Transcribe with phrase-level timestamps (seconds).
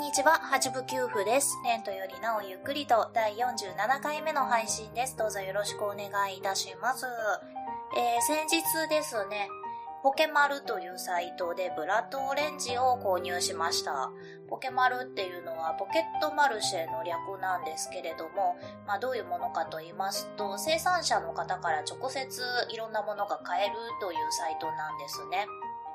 [0.00, 1.58] んにちは、はじぶきゅうふです。
[1.62, 5.14] レントよりなおゆっくりと第47回目の配信です。
[5.14, 7.04] どうぞよろしくお願いいたします。
[7.94, 9.50] えー、先日ですね、
[10.02, 14.10] ポケマルというサイトでブラッドオレンジを購入しました。
[14.48, 18.56] ポケマルっていうのはポケットマルシェの略なんですけれども、
[18.86, 25.46] まあどういうものかと言いますと、生産者の方から直接いろんなものが買えるというサイトなんですね。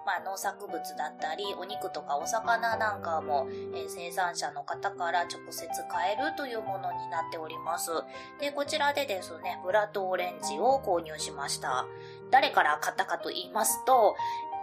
[0.06, 7.92] まあ、農作物だったり、お肉とかお魚なんかも、えー生産者の方から直接買えるというものになっております。
[8.40, 11.86] で、こちらでですね、ブラッドオレンジを購入しました。
[12.32, 14.16] 誰から買ったかと言いますと、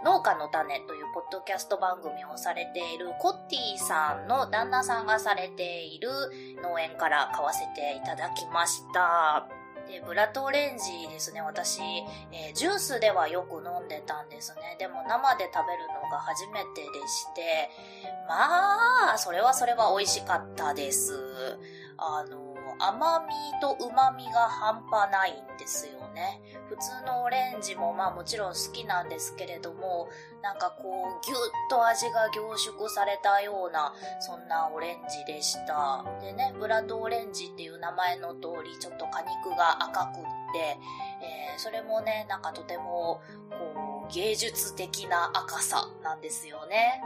[0.03, 6.09] 農家の種というポッドキャスト番組をされているコッティさんの旦那さんがされている
[6.61, 9.62] 農園から買わせていただきました。
[9.87, 11.81] で、ブラッドオレンジですね、私、
[12.31, 14.75] えージュースではよく飲んでたんですね。
[14.79, 17.69] でも生で食べるのが初めてでして、
[18.27, 21.57] まあ、それはそれは美味しかったです。
[21.97, 26.41] あの、甘みと旨みが半端ないんですよね。
[26.69, 30.07] 普通のオレンジもまあもちろん好きなんですけれども、
[30.41, 31.37] なんかこう、ぎゅっ
[31.69, 36.05] と味が凝縮されたような、そんなオレンジでした。
[36.21, 40.77] でね、ブラッドオレンジっていう名前の通り、ちょっと果肉が赤くって、
[41.21, 47.01] えーそれもね、なんかとても、こう、芸術的な赤さなんですよね。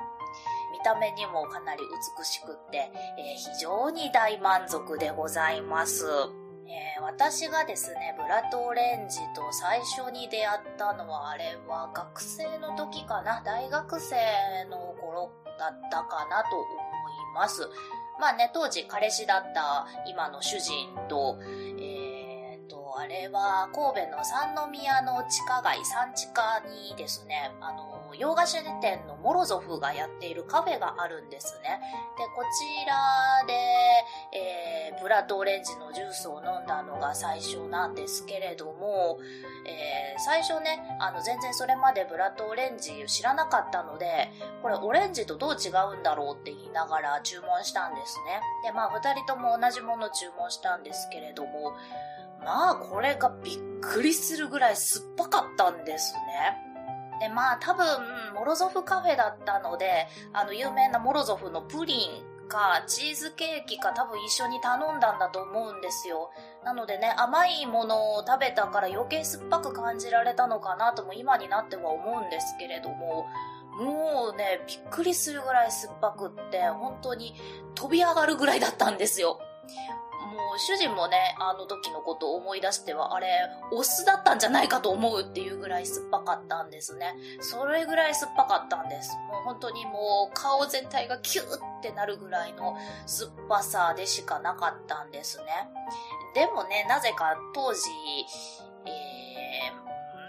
[0.72, 1.82] 見た目にもかなり
[2.18, 6.06] 美しくって、えー非常に大満足でございます。
[6.70, 14.16] えー私がですね、ブラッドオレンジと最初に出会ったのは、あれは学生の時かな、大学生
[14.70, 16.68] の頃だったかなと思い
[17.34, 17.70] ます。
[18.20, 21.38] まあね、当時彼氏だった今の主人と、
[21.80, 31.80] えーと、あれは神戸の三宮の地下街、三地下にですね、あの、洋菓子店のモロゾフがやっているカフェがあるんですね。
[32.18, 33.54] で、こちらで、
[34.38, 39.20] えー、ブラッドオレンジのジュースを飲んだのが最初なんですけれども、
[39.66, 44.32] えー最初ね、あの、全然それまでブラッドオレンジ知らなかったので、
[44.62, 48.42] これオレンジとどう違うんだろうって言いながら注文したんですね。
[48.64, 51.76] で、まあ、二人とも同じもの注文したんですけれども、
[52.44, 56.67] まあ、これがびっくりするぐらい酸っぱかったんですね。
[57.20, 57.86] で、まあ、多分、
[58.34, 66.32] モロゾフカフェだったので、あの、有名なモロゾフのプリンか、チーズケーキか多分一緒に頼んだんだと思うんですよ。
[66.64, 73.28] なのでね、甘いものを食べたから余計酸っぱく感じられたのかなとも今になっては思うんですけれども、
[73.80, 77.36] もうね、びっくりするぐらい酸っぱくって、本当に
[77.76, 79.40] 飛び上がるぐらいだったんですよ。
[80.28, 83.28] もう主人もね、あの時のことを思い出しては、あれ、
[83.72, 87.16] お酢だったんじゃないかと思うっていうぐらい酸っぱかったんですね。
[87.40, 89.16] それぐらい酸っぱかったんです。
[89.16, 95.46] もう本当にもう顔全体がキューってなるぐらいの酸っぱさでしかなかったんですね。
[96.34, 97.80] でもね、なぜか当時、
[98.86, 99.17] えー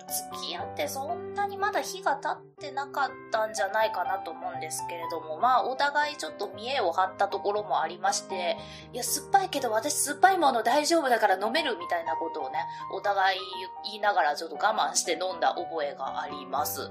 [0.09, 8.57] 付き合ってそんなにまだ日が経ってなかったんじゃないかなと思うんですけれども、まあお互いちょっと見栄を張ったところもありまして、
[8.93, 12.59] いや、酸っぱいけど私酸っぱいもの大丈夫だから飲めるみたいなことをね、
[12.93, 13.41] お互い
[13.85, 16.91] 言いながらちょっと我慢して飲んだ覚えがあります。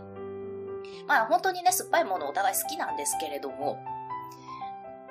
[1.07, 3.77] まあ本当にね、酸っぱいものお互い好きなんですけれども、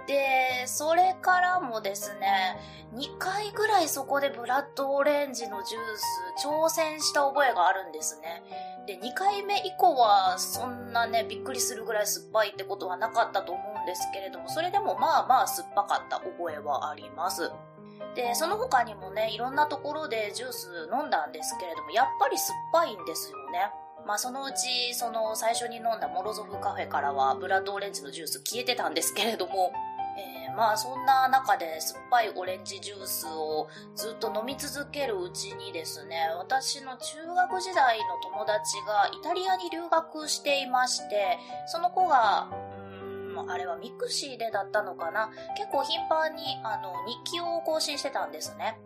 [0.07, 2.59] で、それからもですね、
[2.95, 5.83] 2回ぐらいそこでブラッドオレンジのジュー
[6.41, 8.43] ス挑戦した覚えがあるんですね。
[8.87, 17.51] で、2回目以降はそんなね、びっくりするぐらい酸っぱいってことはなかったと思うんですけれども、それでもまあまあ酸っぱかった覚えはあります。
[18.15, 23.71] で、その他にもね、いろんなところでジュース飲んだんですけれども、やっぱり酸っぱいんですよね。
[24.07, 29.73] まあそのうち、その最初に飲んだモロゾフカフェからはブラッドオレンジのジュース消えてたんですけれども、
[30.55, 43.17] まあそんな中で酸っぱいオレンジジュースをずっと飲み続けるうちにですね、私の中学時代の友達がイタリアに留学していまして、その子が、うん
[43.49, 45.29] あれは mixi でだったのかな？
[45.59, 48.79] 結構頻繁にあの日記を更新してたんですね。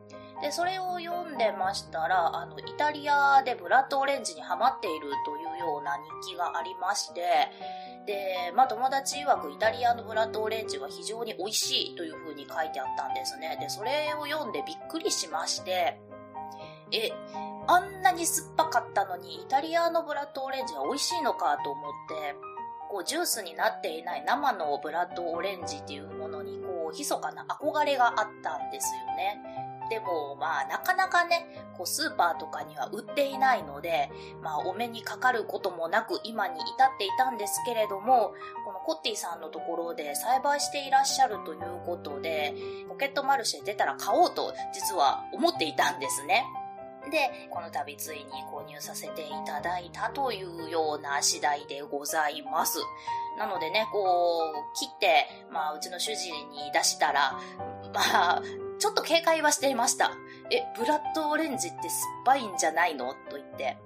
[0.42, 7.22] で、それを読んでましたら、あの、イタリアでブラッドオレンジにハマっているというような日記がありまして、
[8.06, 13.56] で、まあ友達曰くイタリアのブラッドオレンジは非常に美味しいという風に書いてあったんですね。
[13.60, 16.00] で、それを読んでびっくりしまして、
[16.92, 17.12] え、
[17.66, 22.34] あんなに酸っぱかったのにイタリアのブラッドオレンジは美味しいのかと思って、
[22.90, 29.69] こうジュースになっていない生のブラッドオレンジっていうものにこう密かな憧れがあったんですよね。
[29.90, 31.46] でも、まあ、なかなかね、
[31.76, 34.08] こう、スーパーとかには売っていないので、
[34.40, 38.32] まあ、お目にかかることもなく、今に至っていたんですけれども、
[38.64, 42.54] このコッティさんのところで栽培していらっしゃるということで、
[42.88, 46.46] ポケットマルシェ出たら買おうと、実は思っていたんですね。
[47.10, 52.78] で、この度ついに購入させていただいたというような次第でございます。
[53.38, 57.32] なのでね、こう、切って、まあ、うちの主人に出したら、
[57.94, 58.42] まあ、
[58.80, 60.10] ちょっと警戒はしていました。
[60.50, 63.12] え、ブラッドオレンジって酸っぱいんじゃないの？
[63.12, 63.76] と言って。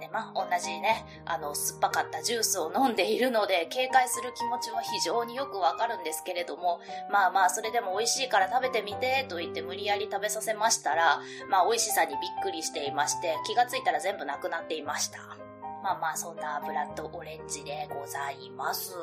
[0.00, 6.80] で、まあ、同じね、あの、酸っぱかったジュースを飲んでいるので、警戒する気持ちは非常によくわかるんですけれども、
[7.12, 15.18] まあまあ、それでも美味しいから食べてみて、と言って無理やり食べさせましたら、まあ、美味しさにびっくりしていまして、気がついたら全部なくなっていました。
[15.84, 18.94] まあまあ、そんなブラッドオレンジでございます。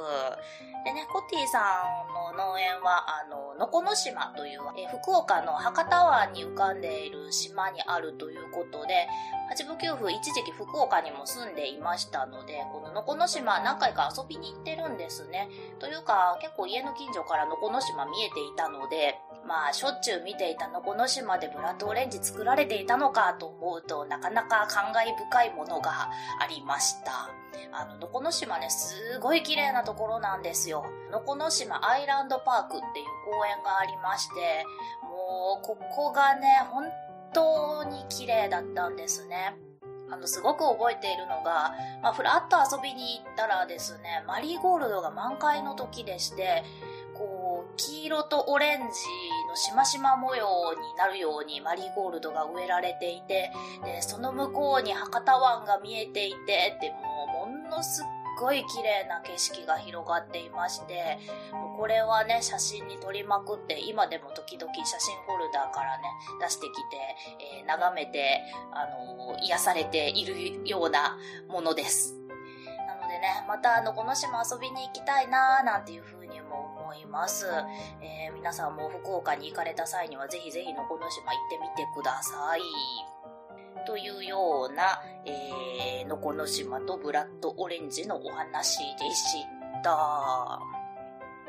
[0.84, 1.62] でね、コティさ
[2.10, 9.08] んの農園は、あの、のこの島という、え福岡の博多湾に浮かんでいる島にあるということで、
[9.50, 15.50] 八部九夫一時期福岡にも住んでいましたので、こののこの島何回か遊びに行ってるんですね。
[15.78, 19.20] というか、結構家の近所からのこの島見えていたので、
[19.52, 26.10] まあ、しょっちゅう見ていたのこの島でブラッドオレンジ作られていたのかと思うとなかなか感慨深いものが
[26.40, 27.30] ありました。
[27.74, 30.86] あの、のこの島ね、すごい綺麗なところなんですよ。
[31.12, 34.66] のこの島アイランドパークっていう公園がありまして、
[35.04, 36.86] もう、ここがね、本
[37.34, 39.54] 当に綺麗だったんですね。
[40.10, 46.64] あの、すごく覚えているのが、まあ、ふらっと遊びに行ったらですね、マリーゴールドが満開の時でして、
[47.78, 48.86] 黄色とオレンジ
[49.50, 53.52] のしましま模様になるようにマリーゴールドが植えられていて、
[53.84, 58.06] で、その向こうに博多湾が見えていて、でもうものすっ
[58.40, 61.20] ごい綺麗な景色が広がっていまして、
[61.52, 66.04] もうこれはね、写真に撮りまくって、今でも時々写真フォルダーからね、
[66.42, 66.82] 出してきて、
[67.60, 68.42] えー、眺めて、
[68.72, 72.18] あのー、癒されているようなものです。
[72.88, 76.21] なのでね、またあの、この島遊びに行きたいなーなんていう風に
[76.92, 77.46] 思います。
[78.02, 82.62] えー、皆さんも福岡に行かれた際にはぜひぜひのこの島行ってみてください。
[83.88, 89.46] というような、えー、のこの島とブラッドオレンジのお話でし
[89.84, 90.81] た。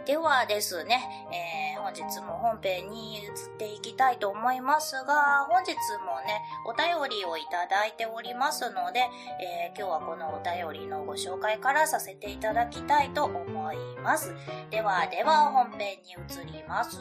[0.04, 1.00] ではですね、
[1.32, 5.72] えー、本日も本編に移っていきたいと思いますが、本日
[6.04, 9.00] もね、お便りをいただいておりますので、
[9.40, 14.34] えー、今日はこのお便りのご紹介からさせていただきたいと思います。
[14.70, 17.00] ではでは本編に移ります。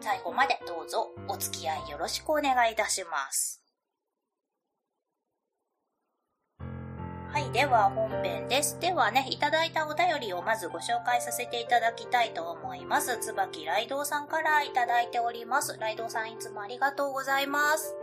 [0.00, 3.59] 最後までどうぞお付き合いよろしくお願いいたします。
[7.32, 8.78] はい、では本編です。
[8.80, 13.18] ではね、いただいたお便りをまずご紹介させていただきたいと思います。
[13.18, 15.78] つばきライドウさんからいただいております。
[15.78, 17.94] ライドウさんいつもありがとうございます。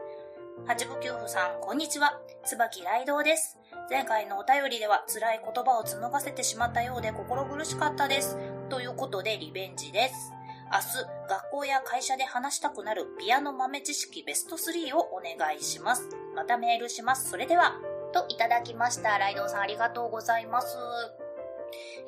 [0.65, 2.17] 八部九夫さん、こんにちは。
[2.45, 3.57] つばきライドウです。
[3.89, 8.37] 前回のお便りでは辛い言葉を紡がせてしまったようで心苦しかったです。
[8.69, 10.31] ということでリベンジです。
[10.71, 16.07] 明日、学校や会社で話したくなるピアノ豆知識ベスト3をお願いします。
[16.33, 17.29] またメールします。
[17.29, 17.75] それでは。
[18.11, 19.17] といただきました。
[19.17, 20.77] ライドウさんありがとうございます。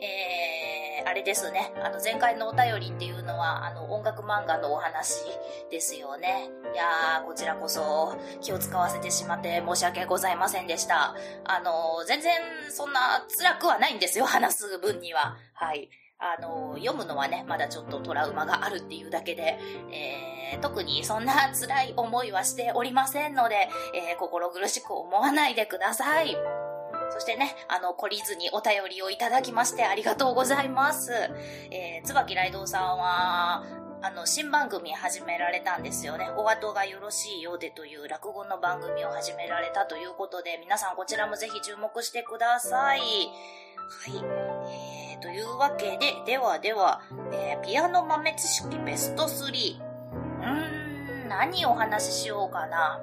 [0.01, 1.73] えー、あれですね。
[1.83, 5.25] あの、前回のお便りっていうのは、あの、音楽漫画のお話
[5.69, 6.49] ですよね。
[6.73, 11.15] いやー、こちらこそ気を使わせてしまって申し訳ございませんでした。
[11.43, 12.33] あの、全然
[12.69, 15.35] そんな辛くはないんですよ、話す分には。
[15.53, 15.89] はい。
[16.19, 19.57] あの、読むのはね、まだちょっとトラウマがあるっていうだけで、
[19.89, 26.35] えー、特にそんな辛い思いはしておりませんので、えー、心苦しく思わないでください。
[27.11, 31.13] そしてね、あの、懲りずにお便りをいただきましてありがとうございます。
[31.71, 33.63] えー、椿ライドウさんは、
[34.01, 36.29] あの、新番組始められたんですよね。
[36.37, 42.99] お後がよろしいようでという落語の番組を始められたということで、皆さんこちらもぜひ注目してください。
[42.99, 43.09] はい。
[44.67, 47.01] えー、というわけで、ではでは、
[47.33, 49.79] えー、ピアノ豆知識ベスト3。
[49.79, 52.99] うーん、何お話ししようかな。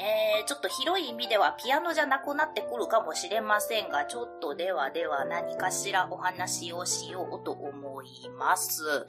[0.00, 9.06] えー、ちょっと広い意味ではピアノじゃなくなってくるかもしれませんが、ちょっとではでは何かしらお話をしようと思います。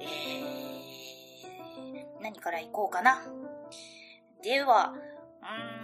[0.00, 0.06] えー、
[2.22, 3.22] 何からいこうかな。
[4.42, 4.94] では、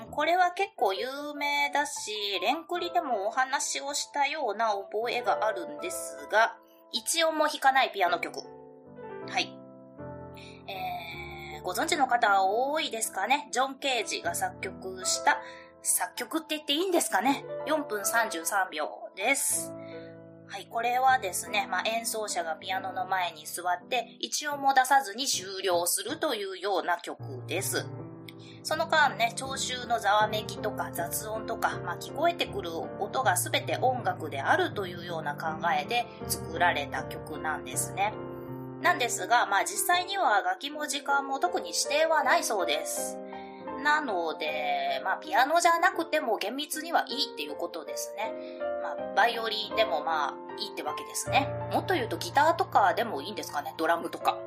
[0.05, 6.57] うん、これは結構有名だし、レンクリでもお話をしたような覚えがあるんですが、
[6.91, 8.41] 一音も弾かないピアノ曲。
[9.29, 9.57] はい。
[10.67, 13.49] えー、ご存知の方多いですかね？
[13.53, 15.41] ジョン・ケージが作曲した
[15.83, 19.73] 作曲って言っていいんですかね ?4 分33秒です。
[20.49, 27.87] はい、これはですね、まあ、演奏者がピアノの前に座って一音も出さずに終了するというような曲です。
[28.63, 38.13] その間ね、聴衆のざわめきとか雑音とか、まあ、聞こえてくる音が全て音楽であるというような考えで作られた曲なんですね。
[38.81, 43.19] なんですが、まあ実際には楽器も時間も特に指定はないそうです。
[43.83, 48.33] なので、まあ、ピアノじゃなくても厳密にはいいっていうことですね。
[48.83, 51.49] まあ、バイオリンでもまあ、いいってわけですね。
[51.73, 54.39] もっと言うとギターとかでもいいんですかね、ドラムとか。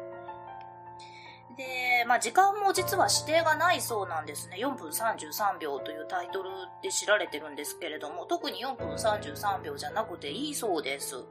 [1.57, 4.57] で、まあ、時間も実は指定がないそうなんですね。
[4.59, 6.49] 4分33秒というタイトル
[6.83, 11.23] で知られてるんですけれども、特に4分33秒じゃなくていいそうです。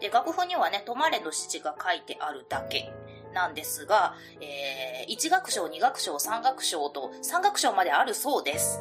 [0.00, 2.92] で、楽譜にはね、止まれの指示が書いてあるだけ。
[3.32, 8.80] なんですが、えー、1楽章、2楽章、3楽章と3楽章まであるそうです。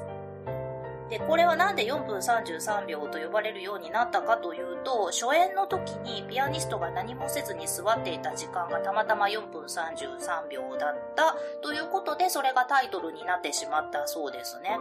[1.10, 14.78] で、これは何で4分33秒と呼ばれるようになったかというと、初演の時にピアニストが何もせずに座っていた時間がたまたま4分33秒だったということで、それがタイトルになってしまったそうですね。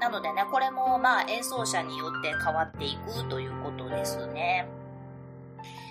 [0.00, 4.68] なのでね、これもまあ演奏者によって変わっていくということですね。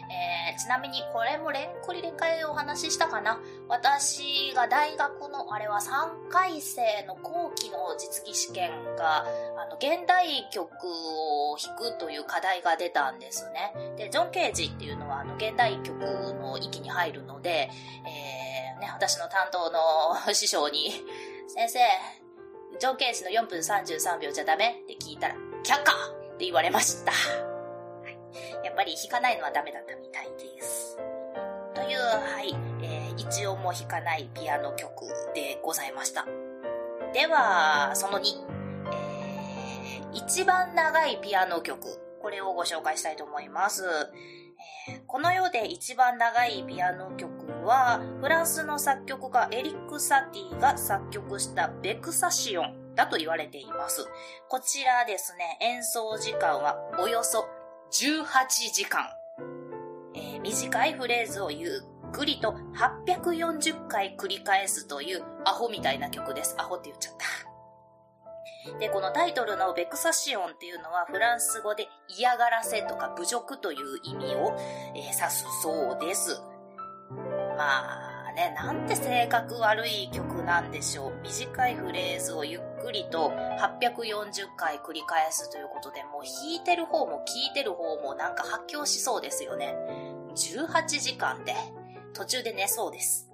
[0.10, 3.40] えー、ちなみにこれもレンクリで会お話ししたかな？
[3.68, 9.26] 私が大学のあれは3回生の後期の実技試験が、
[9.58, 13.74] あの、現代曲を弾くという課題が出たんですね。
[13.98, 17.70] で、ジョン・ケージっていうのはあの、現代曲の域に入るので、
[18.06, 19.80] えー、ね、私の担当の
[20.34, 20.92] 師匠に、
[21.48, 21.80] 先生、
[22.80, 24.82] ジョン・ケージの4分33秒じゃダメ？
[24.84, 27.12] って聞いたら、却下って言われました。
[28.64, 30.98] やっぱり弾かないのはダメだったみたいです。
[31.74, 36.26] という、はい、えー、一音も弾かないピアノ曲でございました。
[37.14, 38.24] では、その2、
[38.92, 43.84] えー、一番長いピアノ曲、これをご紹介したいと思います。
[44.90, 47.32] え、この世で一番長いピアノ曲
[47.66, 54.08] は、フランスの作曲家エリック・サティが作曲したベクサシオンだと言われています。
[54.50, 57.48] こちらですね、演奏時間はおよそ
[57.92, 59.06] 18時間、
[60.14, 66.56] えー、短いフレーズをゆっくりと840回繰り返すというアホみたいな曲です。
[66.58, 68.80] アホって言っちゃった。
[68.80, 74.58] で、このタイトルのベクサシオンっていうのはフランス語で嫌がらせとか侮辱という意味を、
[74.94, 76.42] えー、指すそうです。
[77.58, 81.14] まあ、ね、なんて性格悪い曲なんでしょう。
[81.24, 89.76] 短いフレーズをゆっくりと840回繰り返すということで、もう弾いてる方も聴いてる方もなんか発狂しそうですよね。
[90.36, 91.56] 18時間で
[92.14, 93.30] 途中で寝そうです。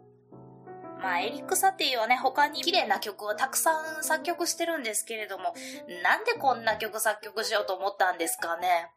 [1.02, 5.54] まあ、エリック・サティはね、他に綺麗な曲をたくさん作曲してるんですけれども、
[6.02, 8.90] なんでこんな曲作曲しようと思ったんですかね？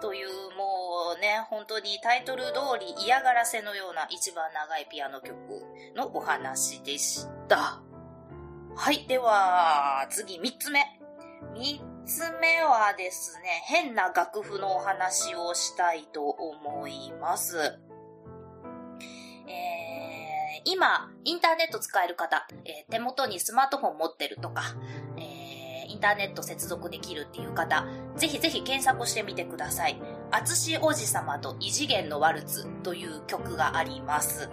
[0.00, 5.34] というもうね、本当にタイトル通り嫌がらせのような一番長いピアノ曲
[5.96, 7.82] のお話でした。
[8.80, 10.80] はい、では次3つ目。
[11.56, 17.58] 3つ目はですね、変な楽譜のお話をしたいと思います。
[19.48, 24.62] えー、今、インターネット使える方、えー、手元にスマートフォン持ってるとか
[25.16, 30.00] え、インターネット接続できるっていう方、ぜひぜひ検索してみてください。
[30.30, 34.48] あつしおじさまと異次元のワルツという曲があります。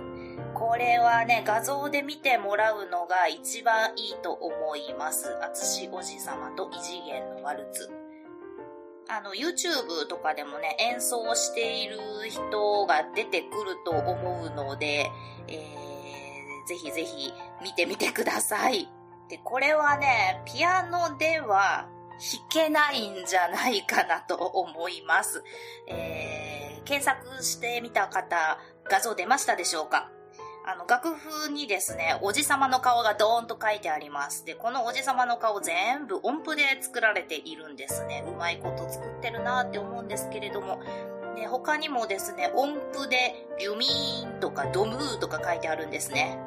[0.55, 5.37] これはね、画像で見てもらうのが一番いいと思います。
[5.43, 7.91] あつしおじさまと異次元のワルツ。
[9.09, 15.11] あの、YouTube とかでもね、演奏している人が出てくると思うので、
[15.49, 18.89] えー、ぜひぜひ見てみてください。
[19.29, 25.43] で、これはね、ピアノでは弾けないんじゃないかなと思います。
[25.87, 28.57] えー、検索してみた方、
[28.89, 30.11] 画像出ましたでしょうか？
[30.67, 34.45] あの、楽譜にですね、おじさまの顔がドーンと書いてあります。
[34.45, 38.23] で、このおじさまの顔全部音符で作られているんですね。
[38.27, 40.79] うまいこと作ってるなって思うんですけれども。
[41.35, 46.39] で、他にもですね、音符でビュミーンとかドムーとか書いてあるんですね。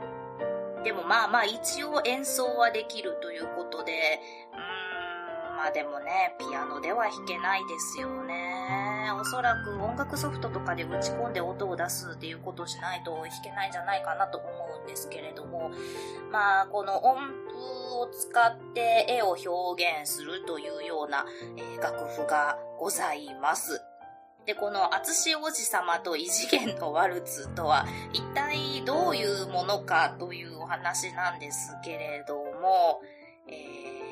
[0.83, 4.21] でもまあまあ一応演奏はできるということで、
[4.53, 4.78] うん、
[5.59, 9.11] まあでもね、ピアノでは弾けないですよね。
[9.21, 14.49] おそらく音楽ソフトとかで打ち込んで音を出すっていうことをしないと弾けないんじゃないかなと思
[14.81, 15.73] うんですけれども、
[16.31, 23.83] まあ、この音符を使って絵を表現するというような、えー、楽譜がございます。
[24.47, 33.01] で、この厚し王子様と異次元のワルツとは一体どういうものかというお話なんですけれども、
[33.49, 34.08] えー、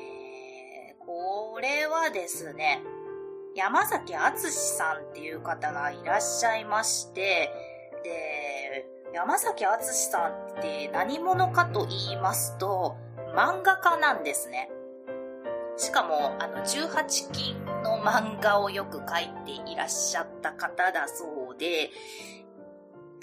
[1.07, 2.83] これはですね、
[3.55, 7.49] 山崎敦さんっていう方がいらっしゃいまして、
[8.03, 12.97] で、山崎敦さんって何者かと言いますと、
[13.33, 14.69] 漫画家なんですね。
[15.77, 21.89] しかも、あの、18金の漫画をよく描いていらっしゃった方だそうで、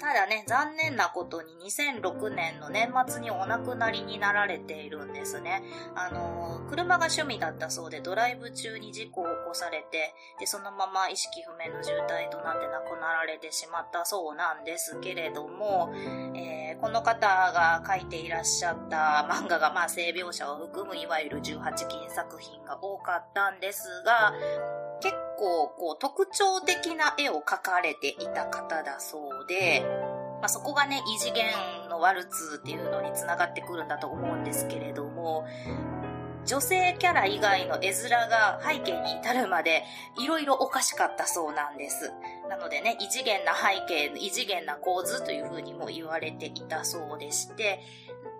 [0.05, 5.63] ただね、残念なことに2006年の年末にお亡くなりになられているんですね。
[5.95, 15.91] あの、車が趣味だったそうでドライブ中に事故を起こされて、で、そのまま意識不明の重体となって亡くなられてしまったそうなんですけれども、
[16.35, 24.35] えー、この方が書いていらっしゃった漫画が、まあ、性描写を含むいわゆる18禁作品が多かったんですが、
[25.01, 29.85] 結構こう特徴的な絵を描かれていた方だそうで、
[30.41, 31.45] まあ、そこがね、異次元
[31.89, 35.45] のワルツっていうのにつながってくるんだと思うんですけれども、
[36.45, 39.83] 女性キャラ以外の絵面が背景に至るまで
[40.19, 42.13] いろいろおかしかったそうなんです。
[42.49, 47.81] なのでね、異次元な背景、異次元な構図という風にも言われていたそうでして、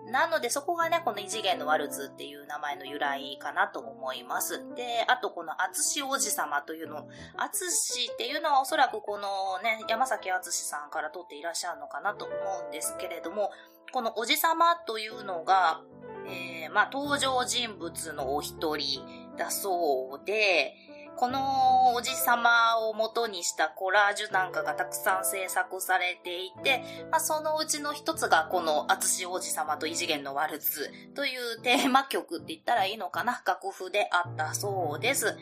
[0.06, 4.62] なのでそこがね、この異次元のワルツっていう名前の由来かなと思います。
[4.76, 12.34] で、あとこの厚し王子様というの、厚しっていうのはおそらくこのね、山崎厚さんから取っていらっしゃるのかなと思
[12.66, 13.50] うんですけれども、
[13.92, 15.80] このおじ様というのが、
[16.28, 19.04] えー、まあ登場人物のお一人
[19.36, 20.74] だそうで、
[21.16, 35.38] このおじさまを元にしたコラージュなんかがたくさん制作されていて、まあ、そのうちの一つがこの厚し王子様と異次元のワルツというテーマ曲って言ったらいいのかな楽譜であったそうです。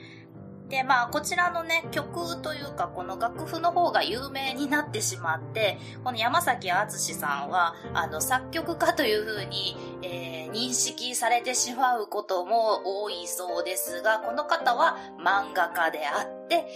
[0.75, 16.66] で、まあ、こちらのね、曲というか、この楽譜の方が有名になってしまって、この山崎敦さんは、あの、作曲家というふうに、えー、認識されてしまうことも多いそうですが、この方は漫画家であって、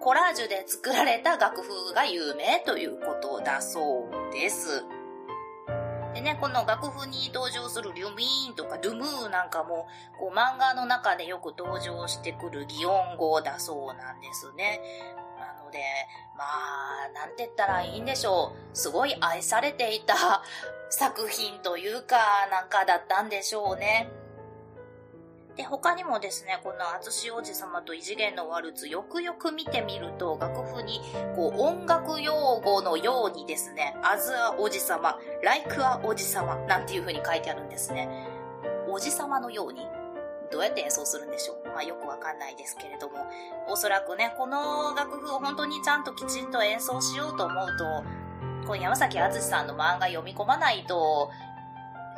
[0.00, 4.82] コラージュで作られた楽譜が有名ということだそうです。
[6.22, 9.86] ね、この楽譜に登場するリュミーンとかドゥムーなんかも、
[10.18, 14.80] こう漫画の中でよく登場してくる擬音語だそうなんですね。
[15.38, 15.78] なので、
[16.36, 18.76] まあ、なんて言ったらいいんでしょう。
[18.76, 20.42] すごい愛されていた
[20.90, 22.16] 作品というか、
[22.50, 24.08] なんかだったんでしょうね。
[25.56, 31.00] で、他にもですね、この厚し王子様と異次元のワルツ、よくよく見てみると、楽譜に、
[31.36, 38.08] こう、音楽用語のようにですね、アズア王子様、ライクア王子様、なんていう風に書いてあるんですね。
[38.88, 39.86] おじ様のように
[40.50, 41.68] どうやって演奏するんでしょう？
[41.68, 43.26] まあよくわかんないですけれども、
[43.68, 47.84] おそらくね、この楽譜を本当にちゃんときちんと演奏しようと思うと、
[48.66, 51.30] この山崎敦さんの漫画読み込まないと、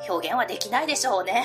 [0.09, 1.45] 表現はできないでしょうね。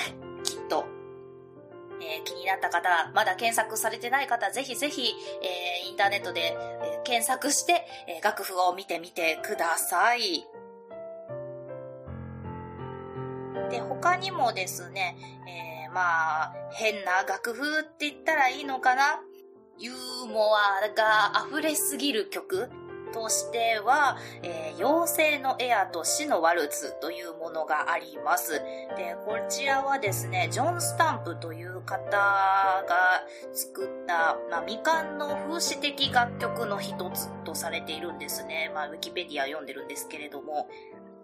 [2.01, 10.47] えー、気になった方、まだ検索されてない方、ぜひぜひ、えー、インターネットで、え、検索して、え楽譜を見てみてください。
[13.69, 15.15] で、他にもですね、
[15.47, 19.21] えまあ、変な楽譜って言ったらいいのかな？
[19.77, 22.69] ユーモアが溢れすぎる曲
[23.11, 28.53] としては、えー、妖精のエアと死のワルツというものがあります。
[28.53, 38.71] で、こちらはですね、ジョン・スタンプという方が作った、まあ、未完の風刺的楽曲の一つとされているんですね。
[38.73, 40.67] まあ、ウィキペディア読んでるんですけれども、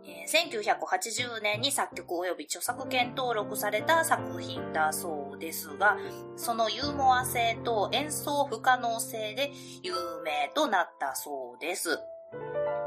[0.07, 5.97] え1980年に作曲及び著作権登録された作品だそうですが、
[6.35, 9.51] そのユーモア性と演奏不可能性で
[9.83, 9.93] 有
[10.23, 11.99] 名となったそうです。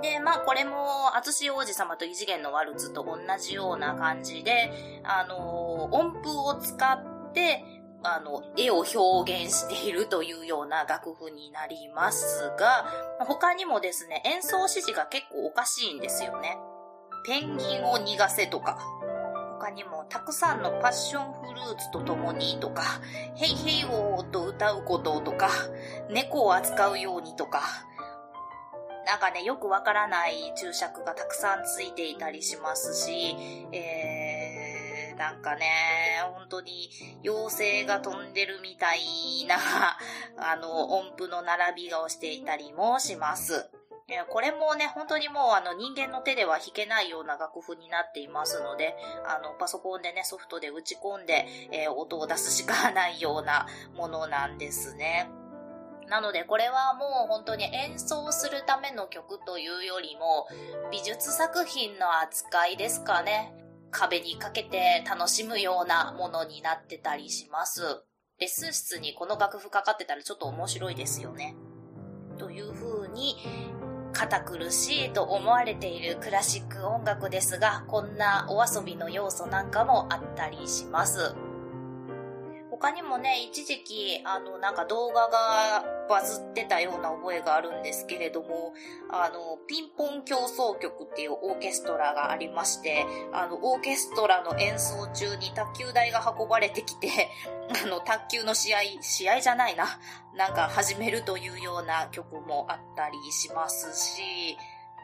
[0.03, 4.71] で、まあこれも、厚し王子様と異次元のワルツと同じような感じで、
[5.05, 7.65] あの、音符を使って、
[8.05, 12.87] あの、絵を表現しているというような楽譜になりますが、
[13.21, 16.59] 他にもですね、演奏指示が結構おかしいんですよね。
[17.27, 18.79] ペンギンを逃がせとか、
[19.59, 23.01] 他にもたくさんのパッションフルーツと共にとか、
[23.35, 25.51] ヘイヘイオーと歌うこととか、
[26.11, 27.63] 猫を扱うようにとか、
[29.05, 33.35] なんかね、よくわからない注釈がたくさんついていたりしますし、
[33.73, 35.67] えー、なんかね、
[36.35, 36.91] 本当に
[37.25, 39.01] 妖精が飛んでるみたい
[39.49, 39.57] な、
[40.37, 43.69] あの、音符の並びがをしていたりもします。
[44.31, 55.29] これもね、本当にもうあの人間の手では弾けないような楽譜になっていますので、あのパソコンでね、ソフトで打ち込んで、えー、音を出すしかないようなものなんですね。
[56.09, 60.49] なのでこれはもう本当に演奏するための曲というよりも
[60.91, 63.53] 美術作品の扱いですかね。
[63.91, 67.83] 壁にかけて楽しむようなものになってたりします。
[68.39, 71.57] レッスン室にこの楽譜かかってたらちょっと面白いですよね。
[72.39, 73.37] という風に、
[74.19, 81.37] 堅苦しいと思われているクラシック音楽ですが、こんなお遊びの要素なんかもあったりします。
[82.69, 88.73] 他にもね、一時期、あの、なんか動画がバズってたような覚えがあるんですけれども、
[89.11, 97.29] あの、ピンポン競争曲っていうオーケストラがありまして、あの、オーケストラの演奏中に卓球台が運ばれてきて、
[97.85, 100.01] あの、卓球の試合、試合じゃないな、
[100.35, 104.57] なんか始めるというような曲もあったりしますし、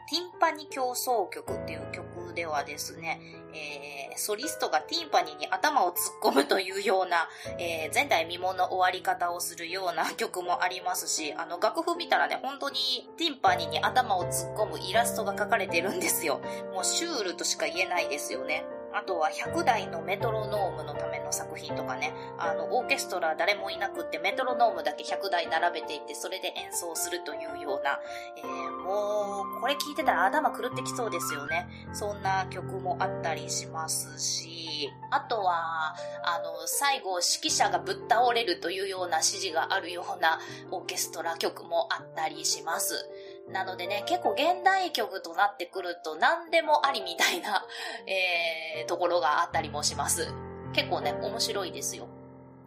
[0.07, 3.19] ティンパニ競争曲っていう曲ではですね、
[3.53, 16.39] えー、ソリストがティンパニに頭を突っ込むというような、えー、前代未聞の終わり方をするような曲もありますし、あの、楽譜見たらね、本当にティンパニに頭を突っ込むイラストが描かれてるんですよ。
[16.73, 18.63] もうシュールとしか言えないですよね。
[18.95, 27.99] あとは100台のメトロノームのための作品とかね、あの、オーケストラ誰もいなくってメトロノームだけ100台並べていってそれで演奏するというような、
[28.37, 31.67] えー、もう、これ聞いてたら頭狂ってきそうですよね。
[31.91, 40.39] そんな曲もあったりしますし、あとは、あの、最後指揮者がぶっ倒れるというような指示があるような
[40.71, 43.09] オーケストラ曲もあったりします。
[43.51, 47.63] なのでね、結構現代曲となってくると何でもありみたいな、
[48.07, 50.27] えー、ところがあったりもします。
[50.73, 52.07] 結構ね、面白いですよ。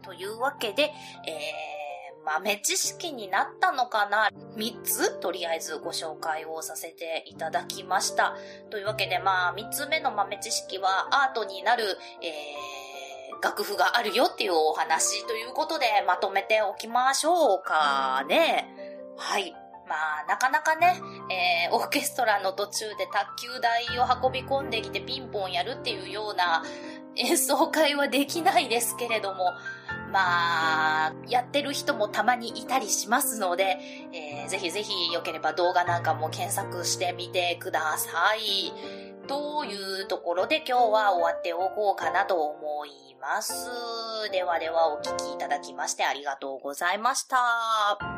[0.02, 8.36] というわけで、えー、豆知識になったのかな ?3 つとりあえずご紹介をさせていただきました。
[8.70, 11.84] というわけでまあ3つ目の豆知識はアートになる、
[12.22, 18.68] えー、楽譜があるよっていうお話ということでまとめておきましょうかね。
[19.16, 19.54] はい。
[19.88, 26.62] まあ、なかなかね、えー、オーケストラの途中で卓球台を運び込んできてピンポンやるっていうような
[27.16, 29.52] 演奏会はできないですけれども、
[30.12, 33.78] まあ、やってる人もたまにいたりしますので、
[34.12, 38.72] えー、ぜひぜひ良ければ動画なんかも検索してみてください。
[39.26, 43.52] というところで今日は終わっておこうかなと思います。
[44.32, 48.17] ではではお聴きいただきましてありがとうございました。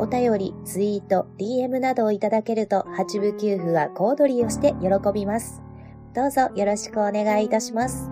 [0.00, 5.60] お便り、ツイート、DM などをいただけると、八部給付は小躍りをして喜びます。
[6.14, 8.10] どうぞよろしくお願いいたします。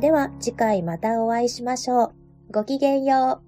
[0.00, 2.14] では、次回またお会いしましょう。
[2.52, 3.43] ごきげんよう。